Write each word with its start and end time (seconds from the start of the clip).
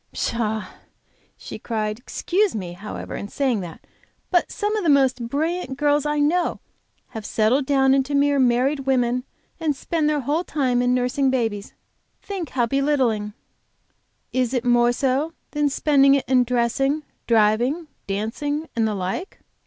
"Pshaw!" 0.13 0.65
cried 1.61 1.97
she. 1.99 2.01
"Excuse 2.01 2.55
me, 2.55 2.73
however, 2.73 3.23
saying 3.27 3.59
that; 3.59 3.85
but 4.31 4.51
some 4.51 4.75
of 4.75 4.83
the 4.83 4.89
most 4.89 5.27
brilliant 5.29 5.77
girls 5.77 6.07
I 6.07 6.17
know 6.17 6.59
have 7.09 7.23
settled 7.23 7.67
down 7.67 7.93
into 7.93 8.15
mere 8.15 8.39
married 8.39 8.87
women 8.87 9.25
and 9.59 9.75
spend 9.75 10.09
their 10.09 10.21
whole 10.21 10.43
time 10.43 10.81
in 10.81 10.95
nursing 10.95 11.29
babies! 11.29 11.75
Think 12.19 12.49
how 12.49 12.65
belittling!" 12.65 13.33
"Is 14.33 14.55
it 14.55 14.65
more 14.65 14.91
so 14.91 15.33
than 15.51 15.69
spending 15.69 16.15
it 16.15 16.25
in 16.27 16.45
dressing, 16.45 17.03
driving, 17.27 17.87
dancing, 18.07 18.67
and 18.75 18.87
the 18.87 18.95
like?" 18.95 19.41